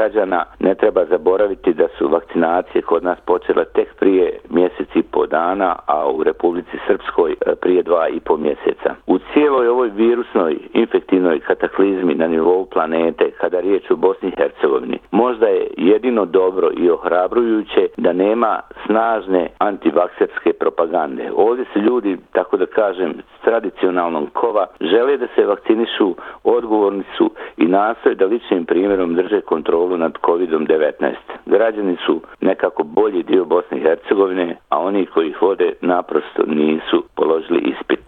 građana. 0.00 0.44
Ne 0.58 0.74
treba 0.74 1.04
zaboraviti 1.04 1.72
da 1.72 1.88
su 1.98 2.08
vakcinacije 2.08 2.82
kod 2.82 3.04
nas 3.04 3.18
počele 3.20 3.64
tek 3.64 3.88
prije 3.98 4.38
mjeseci 4.50 4.98
i 4.98 5.02
po 5.02 5.26
dana, 5.26 5.76
a 5.86 6.10
u 6.10 6.22
Republici 6.22 6.76
Srpskoj 6.86 7.32
e, 7.32 7.54
prije 7.54 7.82
dva 7.82 8.08
i 8.08 8.20
po 8.20 8.36
mjeseca. 8.36 8.90
U 9.06 9.18
cijeloj 9.32 9.68
ovoj 9.68 9.88
virusnoj 9.88 10.58
infektivnoj 10.72 11.40
kataklizmi 11.40 12.14
na 12.14 12.26
nivou 12.26 12.64
planete, 12.64 13.30
kada 13.40 13.60
riječ 13.60 13.90
u 13.90 13.96
Bosni 13.96 14.28
i 14.28 14.36
Hercegovini, 14.36 14.98
možda 15.10 15.46
je 15.46 15.66
jedino 15.76 16.24
dobro 16.24 16.70
i 16.76 16.90
ohrabrujuće 16.90 17.88
da 17.96 18.12
nema 18.12 18.60
snažne 18.86 19.48
antivakserske 19.58 20.52
propagande. 20.52 21.30
Ovdje 21.36 21.64
se 21.72 21.78
ljudi, 21.78 22.16
tako 22.32 22.56
da 22.56 22.66
kažem, 22.66 23.12
tradicionalnom 23.44 24.26
kova 24.32 24.66
žele 24.80 25.16
da 25.16 25.26
se 25.34 25.46
vakcinišu, 25.46 26.14
odgovorni 26.44 27.04
su 27.16 27.30
i 27.56 27.64
nastoje 27.66 28.14
da 28.14 28.26
ličnim 28.26 28.64
primjerom 28.64 29.14
drže 29.14 29.40
kontrolu 29.40 29.96
nad 29.96 30.12
COVID-19. 30.12 31.14
Građani 31.46 31.96
su 32.06 32.20
nekako 32.40 32.82
bolji 32.82 33.22
dio 33.22 33.44
Bosne 33.44 33.78
i 33.78 33.82
Hercegovine, 33.82 34.56
a 34.68 34.78
oni 34.78 35.06
koji 35.06 35.28
ih 35.28 35.42
vode 35.42 35.72
naprosto 35.80 36.42
nisu 36.46 37.04
položili 37.16 37.60
ispit. 37.60 37.99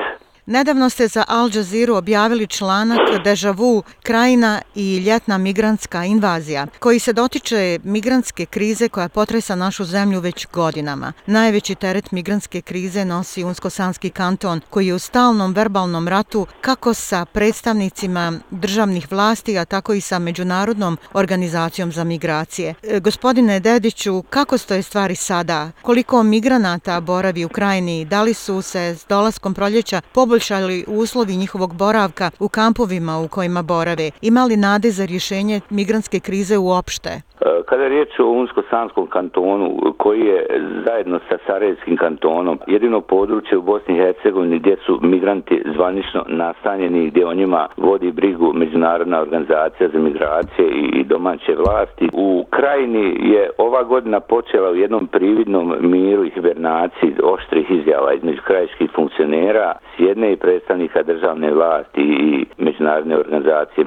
Nedavno 0.46 0.90
ste 0.90 1.08
za 1.08 1.24
Al 1.28 1.50
Jazeera 1.54 1.94
objavili 1.96 2.46
članak 2.46 2.98
Deja 3.24 3.50
Vu, 3.50 3.82
krajina 4.02 4.62
i 4.74 4.96
ljetna 4.96 5.38
migrantska 5.38 6.04
invazija, 6.04 6.66
koji 6.78 6.98
se 6.98 7.12
dotiče 7.12 7.78
migrantske 7.84 8.46
krize 8.46 8.88
koja 8.88 9.08
potresa 9.08 9.54
našu 9.54 9.84
zemlju 9.84 10.20
već 10.20 10.46
godinama. 10.52 11.12
Najveći 11.26 11.74
teret 11.74 12.10
migrantske 12.10 12.60
krize 12.60 13.04
nosi 13.04 13.44
Unsko-Sanski 13.44 14.10
kanton, 14.10 14.60
koji 14.70 14.86
je 14.86 14.94
u 14.94 14.98
stalnom 14.98 15.52
verbalnom 15.52 16.08
ratu 16.08 16.46
kako 16.60 16.94
sa 16.94 17.24
predstavnicima 17.24 18.32
državnih 18.50 19.12
vlasti, 19.12 19.58
a 19.58 19.64
tako 19.64 19.92
i 19.92 20.00
sa 20.00 20.18
Međunarodnom 20.18 20.98
organizacijom 21.12 21.92
za 21.92 22.04
migracije. 22.04 22.74
E, 22.82 23.00
gospodine 23.00 23.60
Dediću, 23.60 24.22
kako 24.22 24.58
stoje 24.58 24.82
stvari 24.82 25.16
sada? 25.16 25.70
Koliko 25.82 26.22
migranata 26.22 27.00
boravi 27.00 27.44
u 27.44 27.48
krajini? 27.48 28.04
Da 28.04 28.22
li 28.22 28.34
su 28.34 28.62
se 28.62 28.96
s 28.98 29.06
dolaskom 29.08 29.54
proljeća 29.54 30.00
poboljšali 30.12 30.32
poboljšali 30.42 30.84
uslovi 30.88 31.36
njihovog 31.36 31.74
boravka 31.74 32.30
u 32.38 32.48
kampovima 32.48 33.18
u 33.18 33.28
kojima 33.28 33.62
borave? 33.62 34.10
Imali 34.22 34.56
nade 34.56 34.90
za 34.90 35.04
rješenje 35.04 35.60
migranske 35.70 36.20
krize 36.20 36.58
uopšte? 36.58 37.20
E, 37.46 37.62
kada 37.66 37.82
je 37.82 37.88
riječ 37.88 38.20
o 38.20 38.24
Unsko-Sanskom 38.24 39.06
kantonu, 39.06 39.78
koji 39.96 40.20
je 40.20 40.46
zajedno 40.86 41.20
sa 41.28 41.38
Sarajevskim 41.46 41.96
kantonom 41.96 42.58
jedino 42.66 43.00
područje 43.00 43.58
u 43.58 43.62
Bosni 43.62 43.94
i 43.94 43.98
Hercegovini 43.98 44.58
gdje 44.58 44.76
su 44.86 44.98
migranti 45.02 45.62
zvanično 45.74 46.24
nastanjeni, 46.28 47.10
gdje 47.10 47.26
o 47.26 47.34
njima 47.34 47.68
vodi 47.76 48.12
brigu 48.12 48.52
Međunarodna 48.52 49.20
organizacija 49.20 49.88
za 49.88 49.98
migracije 49.98 50.68
i 50.70 51.04
domaće 51.04 51.54
vlasti. 51.54 52.08
U 52.12 52.44
krajini 52.50 53.16
je 53.32 53.50
ova 53.58 53.82
godina 53.82 54.20
počela 54.20 54.70
u 54.70 54.76
jednom 54.76 55.06
prividnom 55.06 55.74
miru 55.80 56.24
i 56.24 56.30
hibernaciji 56.30 57.14
oštrih 57.22 57.70
izjava 57.70 58.14
između 58.14 58.42
krajiških 58.46 58.90
funkcionera 58.94 59.72
s 59.96 60.00
jedne 60.00 60.32
i 60.32 60.36
predstavnika 60.36 61.02
državne 61.02 61.50
vlasti 61.50 62.02
i 62.02 62.46
međunarodne 62.58 63.16
organizacije 63.16 63.86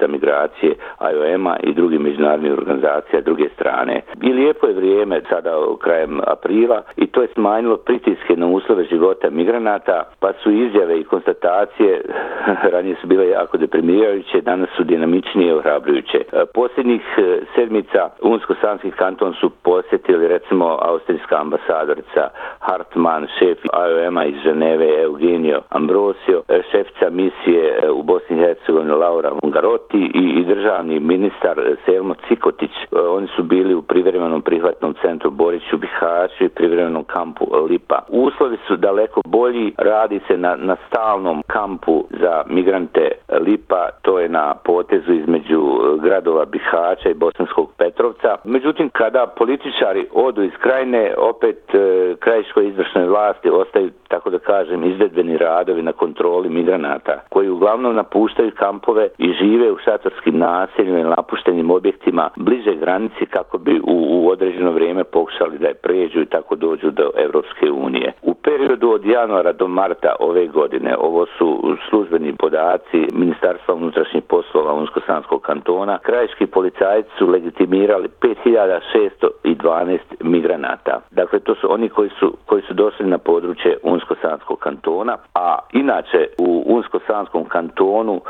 za 0.00 0.06
migracije 0.06 0.74
IOM-a 1.12 1.56
i 1.62 1.74
drugi 1.74 1.98
međunarodni 1.98 2.50
organizacije 2.50 2.69
organizacija 2.70 3.20
druge 3.20 3.48
strane. 3.54 4.00
I 4.22 4.32
lijepo 4.32 4.66
je 4.66 4.74
vrijeme 4.74 5.20
sada 5.28 5.52
krajem 5.80 6.20
aprila 6.26 6.82
i 6.96 7.06
to 7.06 7.22
je 7.22 7.28
smanjilo 7.34 7.76
pritiske 7.76 8.36
na 8.36 8.46
uslove 8.46 8.84
života 8.84 9.30
migranata, 9.30 10.04
pa 10.20 10.32
su 10.42 10.50
izjave 10.50 11.00
i 11.00 11.04
konstatacije 11.04 12.02
ranije 12.72 12.96
su 13.00 13.06
bile 13.06 13.28
jako 13.28 13.56
deprimirajuće, 13.56 14.40
danas 14.40 14.68
su 14.76 14.84
dinamičnije 14.84 15.48
i 15.48 15.52
ohrabrujuće. 15.52 16.24
Posljednjih 16.54 17.02
eh, 17.18 17.38
sedmica 17.54 18.08
Unsko-Sanski 18.22 18.90
kanton 18.90 19.34
su 19.34 19.50
posjetili 19.62 20.28
recimo 20.28 20.78
austrijska 20.82 21.40
ambasadorica 21.40 22.28
Hartmann, 22.58 23.26
šef 23.38 23.58
IOM-a 23.64 24.24
iz 24.24 24.34
Ženeve, 24.44 25.02
Eugenio 25.02 25.60
Ambrosio, 25.70 26.42
eh, 26.48 26.62
šefca 26.70 27.00
šefica 27.00 27.10
misije 27.10 27.78
eh, 27.82 27.90
u 27.90 28.02
Bosni 28.02 28.36
i 28.36 28.40
Hercegovini 28.40 28.92
Laura 28.92 29.32
Ungarotti 29.42 30.10
i, 30.14 30.40
i 30.40 30.44
državni 30.44 31.00
ministar 31.00 31.60
Selmo 31.84 32.14
Cikot 32.28 32.59
Cikotić. 32.60 32.70
E, 32.92 32.98
oni 32.98 33.28
su 33.36 33.42
bili 33.42 33.74
u 33.74 33.82
privremenom 33.82 34.42
prihvatnom 34.42 34.94
centru 35.02 35.30
Boriću 35.30 35.78
Bihaću 35.78 36.44
i 36.44 36.48
privremenom 36.48 37.04
kampu 37.04 37.46
Lipa. 37.68 37.98
Uslovi 38.08 38.58
su 38.66 38.76
daleko 38.76 39.20
bolji, 39.24 39.72
radi 39.78 40.20
se 40.28 40.36
na, 40.36 40.56
na 40.56 40.76
stalnom 40.88 41.42
kampu 41.46 42.04
za 42.20 42.42
migrante 42.46 43.10
Lipa, 43.40 43.88
to 44.02 44.18
je 44.18 44.28
na 44.28 44.54
potezu 44.64 45.12
između 45.12 45.60
e, 45.60 45.98
gradova 46.02 46.44
Bihaća 46.44 47.08
i 47.10 47.14
Bosanskog 47.14 47.72
Petrovca. 47.78 48.36
Međutim, 48.44 48.90
kada 48.92 49.26
političari 49.26 50.06
odu 50.12 50.42
iz 50.42 50.52
krajine, 50.60 51.14
opet 51.18 51.74
e, 51.74 52.14
krajiškoj 52.18 52.68
izvršnoj 52.68 53.06
vlasti 53.06 53.50
ostaju, 53.50 53.90
tako 54.08 54.30
da 54.30 54.38
kažem, 54.38 54.84
izvedbeni 54.84 55.36
radovi 55.36 55.82
na 55.82 55.92
kontroli 55.92 56.48
migranata, 56.48 57.20
koji 57.28 57.48
uglavnom 57.48 57.94
napuštaju 57.94 58.50
kampove 58.58 59.08
i 59.18 59.32
žive 59.32 59.72
u 59.72 59.78
šatorskim 59.84 60.38
naseljima 60.38 60.98
i 60.98 61.04
napuštenim 61.04 61.70
objektima 61.70 62.30
bliže 62.50 62.74
granici 62.74 63.26
kako 63.26 63.58
bi 63.58 63.80
u, 63.84 63.96
u 64.10 64.28
određeno 64.28 64.70
vrijeme 64.70 65.04
pokušali 65.04 65.58
da 65.58 65.66
je 65.68 65.74
pređu 65.74 66.20
i 66.20 66.26
tako 66.26 66.56
dođu 66.56 66.90
do 66.90 67.10
Evropske 67.16 67.70
unije. 67.70 68.12
U 68.22 68.34
periodu 68.34 68.90
od 68.90 69.04
januara 69.06 69.52
do 69.52 69.68
marta 69.68 70.14
ove 70.20 70.46
godine, 70.46 70.96
ovo 70.98 71.26
su 71.38 71.76
službeni 71.88 72.36
podaci 72.38 72.98
Ministarstva 73.12 73.74
unutrašnjih 73.74 74.22
poslova 74.28 74.72
Unsko-Sanskog 74.74 75.40
kantona, 75.42 75.98
krajiški 75.98 76.46
policajci 76.46 77.10
su 77.18 77.26
legitimirali 77.26 78.08
5612 78.20 79.98
migranata. 80.20 81.00
Dakle, 81.10 81.38
to 81.40 81.54
su 81.54 81.72
oni 81.72 81.88
koji 81.88 82.10
su, 82.18 82.36
koji 82.46 82.62
su 82.62 82.74
došli 82.74 83.06
na 83.06 83.18
područje 83.18 83.78
Unsko-Sanskog 83.82 84.58
kantona, 84.58 85.16
a 85.34 85.58
inače 85.72 86.26
u 86.38 86.64
Unsko-Sanskom 86.66 87.44
kantonu 87.48 88.20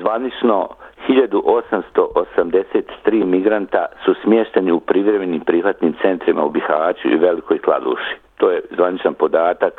zvanično 0.00 0.68
1883 1.08 3.24
migranta 3.24 3.86
su 4.04 4.14
smješteni 4.22 4.72
u 4.72 4.80
privremenim 4.80 5.40
prihvatnim 5.40 5.94
centrima 6.02 6.44
u 6.44 6.50
Bihaću 6.50 7.08
i 7.08 7.16
Velikoj 7.16 7.58
Kladuši 7.58 8.27
to 8.38 8.50
je 8.50 8.60
zvaničan 8.76 9.14
podatak 9.14 9.72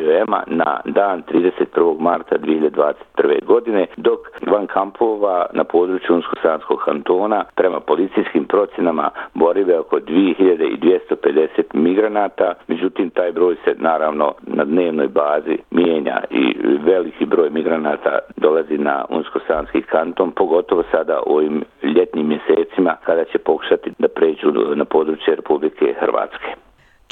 IOM-a 0.00 0.42
na 0.46 0.80
dan 0.84 1.22
31. 1.22 2.00
marta 2.00 2.36
2021. 2.38 3.44
godine, 3.44 3.86
dok 3.96 4.20
van 4.46 4.66
kampova 4.66 5.46
na 5.52 5.64
području 5.64 6.14
Unsko-Sanskog 6.14 6.78
kantona 6.84 7.44
prema 7.54 7.80
policijskim 7.80 8.44
procenama 8.44 9.10
borive 9.34 9.78
oko 9.78 9.96
2250 9.96 11.62
migranata, 11.72 12.54
međutim 12.68 13.10
taj 13.10 13.32
broj 13.32 13.56
se 13.64 13.74
naravno 13.78 14.34
na 14.42 14.64
dnevnoj 14.64 15.08
bazi 15.08 15.58
mijenja 15.70 16.20
i 16.30 16.56
veliki 16.84 17.26
broj 17.26 17.50
migranata 17.50 18.18
dolazi 18.36 18.78
na 18.78 19.04
Unsko-Sanski 19.10 19.82
kanton, 19.82 20.30
pogotovo 20.30 20.82
sada 20.90 21.20
u 21.26 21.36
ovim 21.36 21.64
ljetnim 21.82 22.28
mjesecima 22.28 22.96
kada 23.04 23.24
će 23.24 23.38
pokušati 23.38 23.92
da 23.98 24.08
pređu 24.08 24.52
na 24.74 24.84
područje 24.84 25.36
Republike 25.36 25.94
Hrvatske. 26.00 26.64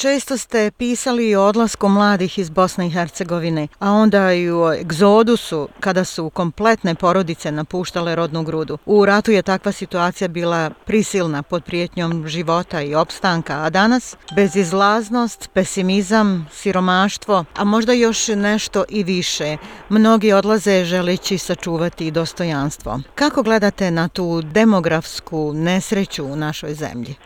Često 0.03 0.39
ste 0.39 0.71
pisali 0.71 1.35
o 1.35 1.43
odlasku 1.43 1.89
mladih 1.89 2.39
iz 2.39 2.51
Bosne 2.51 2.87
i 2.87 2.91
Hercegovine, 2.91 3.69
a 3.79 3.91
onda 3.91 4.33
i 4.33 4.51
o 4.51 4.73
egzodusu 4.73 5.69
kada 5.81 6.05
su 6.05 6.31
kompletne 6.31 6.95
porodice 6.95 7.53
napuštale 7.53 8.15
rodnu 8.15 8.43
grudu. 8.43 8.79
U 8.87 9.05
ratu 9.05 9.31
je 9.31 9.43
takva 9.43 9.73
situacija 9.73 10.29
bila 10.29 10.71
prisilna 10.87 11.43
pod 11.43 11.65
prijetnjom 11.65 12.29
života 12.29 12.81
i 12.83 12.95
opstanka, 12.95 13.63
a 13.63 13.71
danas 13.71 14.17
bezizlaznost, 14.37 15.51
pesimizam, 15.55 16.49
siromaštvo, 16.53 17.45
a 17.57 17.65
možda 17.65 17.93
još 17.93 18.29
nešto 18.29 18.85
i 18.89 19.03
više. 19.05 19.57
Mnogi 19.89 20.33
odlaze 20.33 20.85
želeći 20.85 21.39
sačuvati 21.39 22.11
dostojanstvo. 22.11 23.01
Kako 23.15 23.43
gledate 23.43 23.91
na 23.91 24.09
tu 24.09 24.43
demografsku 24.43 25.53
nesreću 25.55 26.25
u 26.25 26.37
našoj 26.37 26.75
zemlji? 26.75 27.17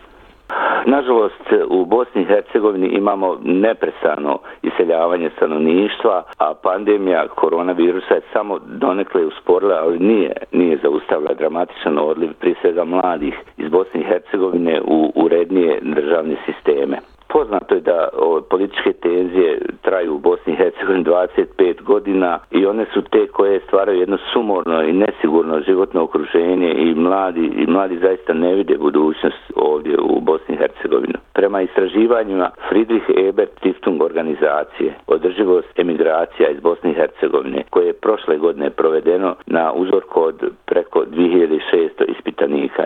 Nažalost, 0.87 1.53
u 1.69 1.85
Bosni 1.85 2.23
i 2.23 2.25
Hercegovini 2.25 2.89
imamo 2.89 3.39
neprestano 3.45 4.39
iseljavanje 4.63 5.31
stanovništva, 5.37 6.23
a 6.39 6.55
pandemija 6.63 7.29
koronavirusa 7.29 8.15
je 8.15 8.21
samo 8.33 8.59
donekle 8.59 9.27
usporila, 9.27 9.81
ali 9.83 9.99
nije, 9.99 10.33
nije 10.53 10.79
zaustavila 10.83 11.35
dramatičan 11.35 11.99
odliv 11.99 12.31
prije 12.41 12.57
svega 12.61 12.85
mladih 12.85 13.35
iz 13.57 13.69
Bosne 13.69 14.01
i 14.01 14.05
Hercegovine 14.05 14.81
u 14.85 15.13
urednije 15.15 15.79
državne 15.83 16.37
sisteme. 16.47 16.99
Poznato 17.37 17.75
je 17.75 17.81
da 17.81 18.09
o, 18.19 18.41
političke 18.51 18.93
tenzije 18.93 19.59
traju 19.83 20.15
u 20.15 20.19
Bosni 20.19 20.53
i 20.53 20.57
Hercegovini 20.57 21.05
25 21.05 21.83
godina 21.83 22.39
i 22.51 22.67
one 22.67 22.87
su 22.95 23.03
te 23.03 23.27
koje 23.27 23.61
stvaraju 23.61 24.01
jedno 24.01 24.19
sumorno 24.33 24.83
i 24.83 24.93
nesigurno 24.93 25.61
životno 25.61 26.03
okruženje 26.03 26.75
i 26.79 26.95
mladi, 26.95 27.53
i 27.57 27.67
mladi 27.67 27.99
zaista 27.99 28.33
ne 28.33 28.55
vide 28.55 28.79
budućnost 28.79 29.53
ovdje 29.57 29.97
u 30.01 30.21
Bosni 30.21 30.55
i 30.55 30.59
Hercegovini. 30.59 31.15
Prema 31.33 31.63
istraživanjima 31.63 32.51
Friedrich 32.69 33.07
Ebert 33.29 33.51
Stiftung 33.59 34.03
organizacije 34.03 34.95
održivost 35.07 35.79
emigracija 35.79 36.49
iz 36.49 36.61
Bosne 36.61 36.91
i 36.91 36.95
Hercegovine 36.95 37.63
koje 37.71 37.87
je 37.87 37.93
prošle 37.93 38.37
godine 38.37 38.71
provedeno 38.71 39.35
na 39.47 39.73
uzorku 39.73 40.21
od 40.21 40.51
preko 40.67 41.05
2600 41.05 42.05
ispitanika. 42.09 42.36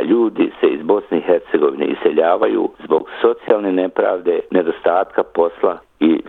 Ljudi 0.03 0.51
se 0.61 0.67
iz 0.67 0.83
Bosne 0.83 1.19
i 1.19 1.21
Hercegovine 1.21 1.87
iseljavaju 1.87 2.69
zbog 2.85 3.09
socijalne 3.21 3.73
nepravde, 3.73 4.41
nedostatka 4.51 5.23
posla 5.23 5.79
i 6.01 6.21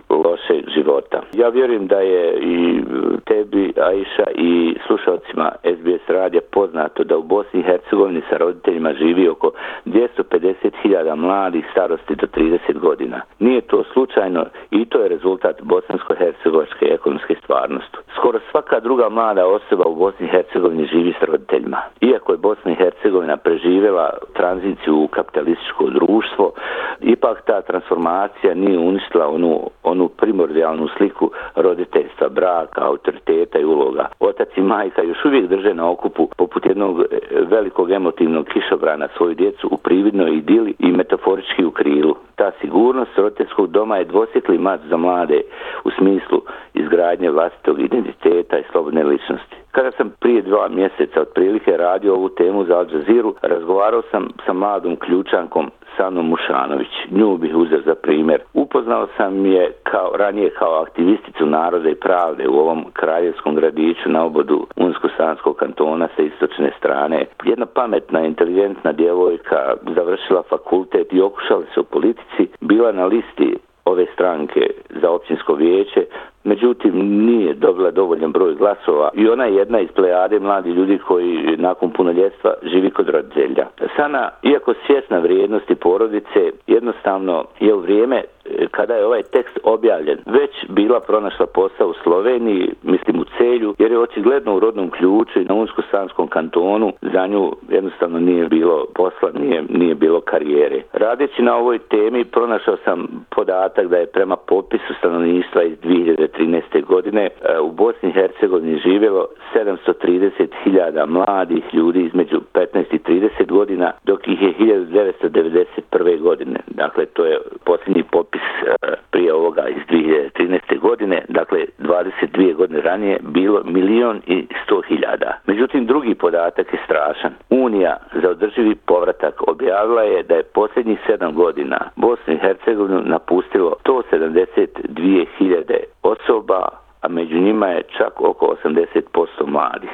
se 0.46 0.62
života. 0.74 1.22
Ja 1.32 1.48
vjerujem 1.48 1.86
da 1.86 2.00
je 2.00 2.38
i 2.40 2.78
e, 2.78 2.82
tebi, 3.24 3.72
Aisha, 3.80 4.30
i 4.34 4.76
slušalcima 4.86 5.52
SBS 5.64 6.08
radija 6.08 6.40
poznato 6.50 7.04
da 7.04 7.16
u 7.16 7.22
Bosni 7.22 7.60
i 7.60 7.62
Hercegovini 7.62 8.22
sa 8.30 8.36
roditeljima 8.36 8.92
živi 8.94 9.28
oko 9.28 9.50
250.000 9.86 11.16
mladih 11.16 11.64
starosti 11.72 12.14
do 12.14 12.26
30 12.26 12.78
godina. 12.78 13.20
Nije 13.38 13.60
to 13.60 13.84
slučajno 13.92 14.44
i 14.70 14.84
to 14.84 14.98
je 15.02 15.08
rezultat 15.08 15.62
bosansko-hercegovačke 15.62 16.84
ekonomske 16.94 17.34
stvarnosti. 17.44 17.96
Skoro 18.16 18.38
svaka 18.50 18.80
druga 18.80 19.08
mlada 19.08 19.46
osoba 19.46 19.84
u 19.84 19.94
Bosni 19.94 20.26
i 20.26 20.30
Hercegovini 20.30 20.86
živi 20.86 21.14
s 21.20 21.22
roditeljima. 21.22 21.80
Iako 22.00 22.32
je 22.32 22.38
Bosna 22.38 22.72
i 22.72 22.74
Hercegovina 22.74 23.36
preživjela 23.36 24.10
tranziciju 24.32 24.94
u 24.96 25.08
kapitalističko 25.08 25.84
društvo, 25.90 26.52
ipak 27.00 27.42
ta 27.46 27.62
transformacija 27.62 28.54
nije 28.54 28.78
uništila 28.78 29.28
onu 29.28 29.70
onu 29.82 30.08
primordijalnu 30.32 30.88
sliku 30.96 31.30
roditeljstva, 31.54 32.28
braka, 32.28 32.80
autoriteta 32.84 33.58
i 33.58 33.64
uloga. 33.64 34.08
Otac 34.20 34.48
i 34.56 34.60
majka 34.60 35.02
još 35.02 35.24
uvijek 35.24 35.46
drže 35.46 35.74
na 35.74 35.90
okupu 35.90 36.28
poput 36.36 36.66
jednog 36.66 37.00
e, 37.00 37.04
velikog 37.50 37.90
emotivnog 37.90 38.46
kišobrana 38.46 39.08
svoju 39.16 39.34
djecu 39.34 39.68
u 39.70 39.76
prividnoj 39.76 40.30
idili 40.30 40.74
i 40.78 40.92
metaforički 40.92 41.64
u 41.64 41.70
krilu. 41.70 42.14
Ta 42.36 42.50
sigurnost 42.60 43.18
roditeljskog 43.18 43.70
doma 43.70 43.96
je 43.96 44.04
dvosjetli 44.04 44.58
mat 44.58 44.80
za 44.90 44.96
mlade 44.96 45.40
u 45.84 45.90
smislu 45.90 46.40
izgradnje 46.74 47.30
vlastitog 47.30 47.80
identiteta 47.80 48.58
i 48.58 48.64
slobodne 48.72 49.04
ličnosti. 49.04 49.56
Kada 49.70 49.90
sam 49.90 50.12
prije 50.20 50.42
dva 50.42 50.68
mjeseca 50.68 51.20
otprilike 51.20 51.76
radio 51.76 52.14
ovu 52.14 52.28
temu 52.28 52.64
za 52.64 52.78
Al 52.78 52.86
Jazeera, 52.92 53.30
razgovarao 53.42 54.02
sam 54.10 54.28
sa 54.46 54.52
mladom 54.52 54.96
ključankom 54.96 55.70
Sanu 55.96 56.22
Mušanović. 56.22 56.92
Nju 57.10 57.36
bih 57.36 57.56
uzeo 57.56 57.80
za 57.80 57.94
primjer. 57.94 58.40
Upoznao 58.54 59.06
sam 59.16 59.46
je 59.46 59.72
kao, 59.82 60.10
ranije 60.16 60.50
kao 60.50 60.82
aktivisticu 60.82 61.46
naroda 61.46 61.88
i 61.88 61.94
pravde 61.94 62.48
u 62.48 62.54
ovom 62.54 62.84
kraljevskom 62.92 63.54
gradiću 63.54 64.08
na 64.08 64.24
obodu 64.24 64.66
Unsko-Sanskog 64.76 65.56
kantona 65.56 66.08
sa 66.16 66.22
istočne 66.22 66.72
strane. 66.78 67.24
Jedna 67.44 67.66
pametna, 67.66 68.20
inteligentna 68.20 68.92
djevojka 68.92 69.74
završila 69.96 70.42
fakultet 70.48 71.12
i 71.12 71.20
okušala 71.20 71.62
se 71.74 71.80
u 71.80 71.84
politici. 71.84 72.48
Bila 72.60 72.92
na 72.92 73.04
listi 73.06 73.56
ove 73.84 74.06
stranke 74.14 74.60
za 75.02 75.10
općinsko 75.10 75.54
vijeće, 75.54 76.06
međutim 76.44 76.92
nije 77.26 77.54
dobila 77.54 77.90
dovoljan 77.90 78.32
broj 78.32 78.54
glasova 78.54 79.10
i 79.14 79.28
ona 79.28 79.44
je 79.44 79.54
jedna 79.54 79.80
iz 79.80 79.88
plejade 79.94 80.38
mladi 80.38 80.70
ljudi 80.70 80.98
koji 80.98 81.56
nakon 81.56 81.90
punoljetstva 81.90 82.54
živi 82.62 82.90
kod 82.90 83.08
roditelja. 83.08 83.66
Sana, 83.96 84.30
iako 84.42 84.74
svjesna 84.86 85.18
vrijednosti 85.18 85.74
porodice, 85.74 86.50
jednostavno 86.66 87.44
je 87.60 87.74
u 87.74 87.78
vrijeme 87.78 88.22
kada 88.70 88.94
je 88.94 89.06
ovaj 89.06 89.22
tekst 89.22 89.58
objavljen, 89.62 90.18
već 90.26 90.50
bila 90.68 91.00
pronašla 91.00 91.46
posao 91.46 91.88
u 91.88 91.94
Sloveniji, 92.02 92.70
mislim 92.82 93.20
u 93.20 93.24
Celju, 93.38 93.74
jer 93.78 93.92
je 93.92 93.98
očigledno 93.98 94.56
u 94.56 94.60
rodnom 94.60 94.90
ključu 94.90 95.40
i 95.40 95.44
na 95.44 95.54
Unsko-Sanskom 95.54 96.28
kantonu 96.28 96.92
za 97.02 97.26
nju 97.26 97.52
jednostavno 97.68 98.18
nije 98.18 98.48
bilo 98.48 98.84
posla, 98.94 99.30
nije, 99.40 99.62
nije 99.68 99.94
bilo 99.94 100.20
karijere. 100.20 100.82
Radeći 100.92 101.42
na 101.42 101.56
ovoj 101.56 101.78
temi 101.78 102.24
pronašao 102.24 102.76
sam 102.84 103.26
podatak 103.30 103.86
da 103.86 103.96
je 103.96 104.06
prema 104.06 104.36
popisu 104.36 104.94
stanovništva 104.98 105.62
iz 105.62 105.78
2013. 105.78 106.84
godine 106.84 107.22
e, 107.24 107.58
u 107.60 107.70
Bosni 107.72 108.08
i 108.08 108.12
Hercegovini 108.12 108.78
živjelo 108.78 109.26
730.000 109.54 111.06
mladih 111.06 111.64
ljudi 111.72 112.04
između 112.04 112.40
15 112.54 112.84
i 112.90 112.98
30 112.98 113.46
godina, 113.46 113.92
dok 114.04 114.28
ih 114.28 114.42
je 114.42 114.54
1991. 114.54 116.20
godine. 116.20 116.60
Dakle, 116.66 117.06
to 117.06 117.24
je 117.24 117.38
posljednji 117.64 118.02
popis 118.02 118.41
Eh, 118.62 118.94
prije 119.10 119.34
ovoga 119.34 119.68
iz 119.68 119.82
2013. 119.88 120.78
godine, 120.78 121.24
dakle 121.28 121.58
22 121.78 122.54
godine 122.54 122.80
ranije, 122.80 123.18
bilo 123.22 123.62
milion 123.64 124.22
i 124.26 124.46
sto 124.64 124.82
hiljada. 124.88 125.38
Međutim, 125.46 125.86
drugi 125.86 126.14
podatak 126.14 126.72
je 126.72 126.78
strašan. 126.84 127.32
Unija 127.50 127.96
za 128.22 128.30
održivi 128.30 128.74
povratak 128.74 129.48
objavila 129.48 130.02
je 130.02 130.22
da 130.22 130.34
je 130.34 130.42
posljednjih 130.42 130.98
7 131.08 131.32
godina 131.32 131.78
Bosnu 131.96 132.34
i 132.34 132.38
Hercegovinu 132.38 133.02
napustilo 133.04 133.76
172 133.84 135.26
hiljade 135.38 135.78
osoba, 136.02 136.68
a 137.00 137.08
među 137.08 137.38
njima 137.38 137.66
je 137.66 137.82
čak 137.98 138.20
oko 138.20 138.56
80% 138.64 139.46
mladih. 139.46 139.90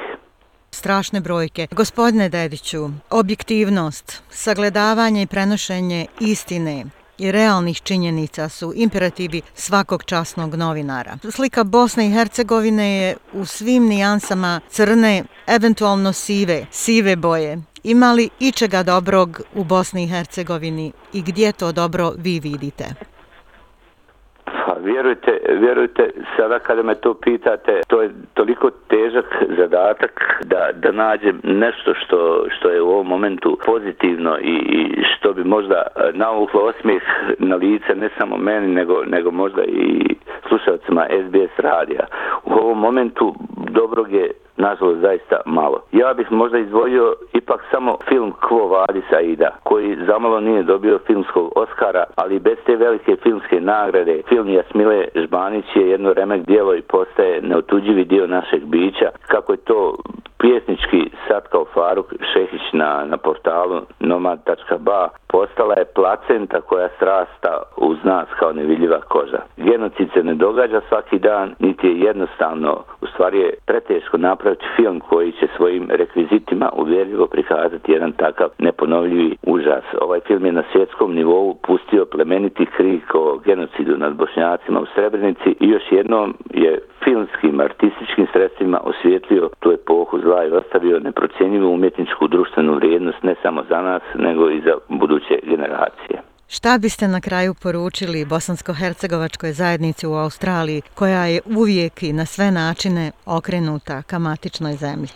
Strašne 0.71 1.19
brojke. 1.21 1.67
Gospodine 1.71 2.29
Dediću, 2.29 2.77
objektivnost, 3.11 4.23
sagledavanje 4.29 5.21
i 5.21 5.27
prenošenje 5.27 6.05
istine, 6.19 6.83
i 7.19 7.31
realnih 7.31 7.81
činjenica 7.81 8.49
su 8.49 8.73
imperativi 8.75 9.41
svakog 9.55 10.03
časnog 10.03 10.55
novinara. 10.55 11.17
Slika 11.31 11.63
Bosne 11.63 12.07
i 12.07 12.11
Hercegovine 12.11 12.97
je 12.97 13.17
u 13.33 13.45
svim 13.45 13.87
nijansama 13.87 14.61
crne, 14.69 15.23
eventualno 15.47 16.13
sive, 16.13 16.65
sive 16.71 17.15
boje. 17.15 17.61
Ima 17.83 18.13
li 18.13 18.29
ičega 18.39 18.83
dobrog 18.83 19.41
u 19.55 19.63
Bosni 19.63 20.03
i 20.03 20.07
Hercegovini 20.07 20.91
i 21.13 21.21
gdje 21.21 21.51
to 21.51 21.71
dobro 21.71 22.13
vi 22.17 22.39
vidite? 22.39 23.08
Vjerujte, 24.79 25.39
vjerujte, 25.49 26.09
sada 26.37 26.59
kada 26.59 26.83
me 26.83 26.95
to 26.95 27.13
pitate, 27.13 27.81
to 27.87 28.01
je 28.01 28.09
toliko 28.33 28.69
težak 28.87 29.25
zadatak 29.57 30.43
da, 30.45 30.69
da 30.73 30.91
nađem 30.91 31.41
nešto 31.43 31.93
što, 31.93 32.45
što 32.49 32.69
je 32.69 32.81
u 32.81 32.89
ovom 32.89 33.07
momentu 33.07 33.57
pozitivno 33.65 34.37
i, 34.41 34.55
i 34.55 35.03
što 35.17 35.33
bi 35.33 35.43
možda 35.43 35.75
e, 35.75 36.11
navuklo 36.13 36.61
osmijeh 36.61 37.03
na 37.39 37.55
lice 37.55 37.95
ne 37.95 38.09
samo 38.17 38.37
meni, 38.37 38.67
nego, 38.67 39.03
nego 39.05 39.31
možda 39.31 39.63
i 39.63 40.15
slušalcima 40.47 41.05
SBS 41.09 41.59
radija. 41.59 42.05
U 42.45 42.53
ovom 42.53 42.79
momentu 42.79 43.35
dobrog 43.69 44.11
je 44.11 44.31
nažalost 44.59 44.99
zaista 44.99 45.37
malo. 45.45 45.77
Ja 45.91 46.13
bih 46.13 46.31
možda 46.31 46.57
izdvojio 46.57 47.15
ipak 47.33 47.61
samo 47.71 47.97
film 48.09 48.33
Kvo 48.47 48.67
Vadis 48.67 49.11
Aida, 49.11 49.49
koji 49.63 49.97
zamalo 50.07 50.39
nije 50.39 50.63
dobio 50.63 50.99
filmskog 51.07 51.51
Oscara, 51.55 52.03
ali 52.15 52.39
bez 52.39 52.57
te 52.65 52.75
velike 52.75 53.15
filmske 53.23 53.61
nagrade, 53.61 54.21
film 54.29 54.49
Jasmile 54.49 55.05
Žbanić 55.15 55.65
je 55.75 55.89
jedno 55.89 56.13
remek 56.13 56.45
dijelo 56.45 56.75
i 56.75 56.81
postaje 56.81 57.41
neotuđivi 57.41 58.05
dio 58.05 58.27
našeg 58.27 58.65
bića. 58.65 59.09
Kako 59.27 59.53
je 59.53 59.57
to 59.57 59.95
pjesnički 60.37 61.11
sad 61.27 61.47
kao 61.47 61.65
Faruk 61.73 62.13
Šehić 62.33 62.61
na, 62.73 63.05
na 63.05 63.17
portalu 63.17 63.81
nomad.ba 63.99 65.09
postala 65.33 65.73
je 65.77 65.85
placenta 65.85 66.61
koja 66.61 66.89
srasta 66.99 67.61
uz 67.77 67.97
nas 68.03 68.27
kao 68.39 68.51
nevidljiva 68.53 68.99
koža. 69.01 69.41
Genocid 69.57 70.09
se 70.13 70.23
ne 70.23 70.33
događa 70.33 70.81
svaki 70.89 71.19
dan, 71.19 71.55
niti 71.59 71.87
je 71.87 71.99
jednostavno, 71.99 72.83
u 73.01 73.07
stvari 73.07 73.39
je 73.39 73.53
preteško 73.65 74.17
napraviti 74.17 74.65
film 74.75 74.99
koji 74.99 75.31
će 75.31 75.47
svojim 75.57 75.87
rekvizitima 75.89 76.69
uvjerljivo 76.77 77.27
prikazati 77.27 77.91
jedan 77.91 78.11
takav 78.11 78.49
neponovljivi 78.59 79.35
užas. 79.43 79.83
Ovaj 80.01 80.19
film 80.19 80.45
je 80.45 80.51
na 80.51 80.63
svjetskom 80.71 81.13
nivou 81.13 81.57
pustio 81.67 82.05
plemeniti 82.05 82.65
krik 82.65 83.15
o 83.15 83.37
genocidu 83.45 83.97
nad 83.97 84.13
bošnjacima 84.15 84.79
u 84.79 84.85
Srebrenici 84.95 85.55
i 85.59 85.69
još 85.69 85.83
jednom 85.91 86.35
je 86.53 86.79
filmskim, 87.03 87.59
artističkim 87.59 88.27
sredstvima 88.33 88.79
osvjetlio 88.83 89.49
tu 89.59 89.71
epohu 89.71 90.19
zla 90.19 90.45
i 90.45 90.51
ostavio 90.51 90.99
neprocjenjivu 90.99 91.73
umjetničku 91.73 92.27
društvenu 92.27 92.73
vrijednost 92.75 93.23
ne 93.23 93.35
samo 93.41 93.63
za 93.69 93.81
nas, 93.81 94.01
nego 94.15 94.49
i 94.49 94.61
za 94.61 94.73
buduće 95.19 95.47
generacije. 95.47 96.21
Šta 96.47 96.77
biste 96.77 97.07
na 97.07 97.21
kraju 97.21 97.53
poručili 97.53 98.25
bosansko-hercegovačkoj 98.25 99.51
zajednici 99.51 100.07
u 100.07 100.13
Australiji, 100.13 100.81
koja 100.95 101.25
je 101.25 101.41
uvijek 101.45 102.03
i 102.03 102.13
na 102.13 102.25
sve 102.25 102.51
načine 102.51 103.11
okrenuta 103.25 104.01
ka 104.01 104.19
matičnoj 104.19 104.73
zemlji? 104.73 105.09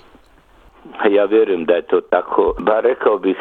Pa 1.00 1.10
ja 1.10 1.26
vjerujem 1.26 1.66
da 1.66 1.74
je 1.74 1.82
to 1.82 2.02
tako. 2.02 2.54
Ba 2.60 2.80
rekao 2.80 3.18
bih, 3.18 3.38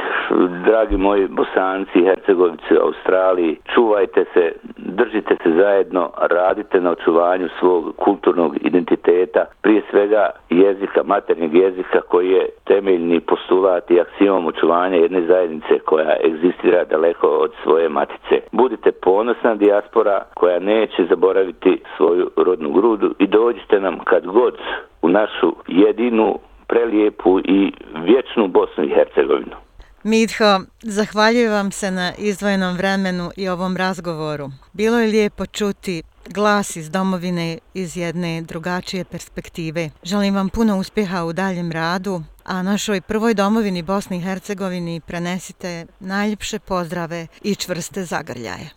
dragi 0.65 0.97
moji 0.97 1.29
bosanci 1.29 2.05
hercegovici 2.05 2.75
Australiji, 2.83 3.59
čuvajte 3.75 4.25
se, 4.35 4.53
držite 4.77 5.37
se 5.43 5.53
zajedno, 5.53 6.11
radite 6.21 6.81
na 6.81 6.91
očuvanju 6.91 7.49
svog 7.61 7.97
kulturnog 7.97 8.57
identiteta 8.57 8.93
identiteta, 9.03 9.45
prije 9.63 9.83
svega 9.91 10.31
jezika, 10.51 11.03
maternjeg 11.05 11.55
jezika 11.55 12.01
koji 12.01 12.31
je 12.31 12.49
temeljni 12.65 13.21
postulat 13.21 13.91
i 13.91 14.01
aksijom 14.01 14.47
očuvanja 14.47 14.97
jedne 14.97 15.23
zajednice 15.27 15.79
koja 15.85 16.17
egzistira 16.25 16.85
daleko 16.85 17.27
od 17.27 17.53
svoje 17.63 17.89
matice. 17.89 18.41
Budite 18.53 18.93
ponosna 18.93 19.55
dijaspora 19.55 20.25
koja 20.35 20.59
neće 20.59 21.05
zaboraviti 21.11 21.81
svoju 21.97 22.31
rodnu 22.37 22.71
grudu 22.73 23.15
i 23.19 23.27
dođite 23.27 23.81
nam 23.81 23.99
kad 23.99 24.27
god 24.27 24.59
u 25.03 25.09
našu 25.09 25.53
jedinu 25.69 26.39
prelijepu 26.73 27.39
i 27.39 27.73
vječnu 28.09 28.49
Bosnu 28.49 28.85
i 28.85 28.95
Hercegovinu. 28.97 29.57
Mitho, 30.05 30.61
zahvaljujem 30.83 31.53
vam 31.53 31.73
se 31.73 31.91
na 31.91 32.13
izdvojenom 32.19 32.77
vremenu 32.77 33.31
i 33.37 33.49
ovom 33.49 33.77
razgovoru. 33.77 34.47
Bilo 34.73 34.99
je 35.01 35.07
lijepo 35.07 35.47
čuti 35.47 36.03
glas 36.35 36.77
iz 36.77 36.91
domovine 36.91 37.59
iz 37.75 37.97
jedne 37.97 38.43
drugačije 38.43 39.05
perspektive. 39.05 39.91
Želim 40.03 40.35
vam 40.35 40.49
puno 40.49 40.79
uspjeha 40.79 41.25
u 41.25 41.33
daljem 41.33 41.73
radu, 41.73 42.21
a 42.45 42.63
našoj 42.63 43.01
prvoj 43.01 43.35
domovini 43.35 43.83
Bosni 43.83 44.17
i 44.17 44.21
Hercegovini 44.21 45.01
prenesite 45.07 45.87
najljepše 46.01 46.59
pozdrave 46.59 47.27
i 47.43 47.55
čvrste 47.55 48.05
zagrljaje. 48.05 48.71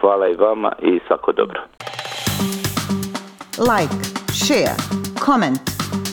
Hvala 0.00 0.28
i 0.28 0.34
vama 0.34 0.72
i 0.82 1.00
svako 1.06 1.32
dobro. 1.32 1.60
Like, 3.58 3.94
share, 4.32 4.76
comment. 5.24 5.77